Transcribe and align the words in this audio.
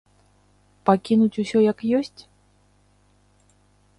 Пакінуць 0.89 1.39
усё 1.43 1.59
як 1.71 1.79
ёсць? 1.99 2.21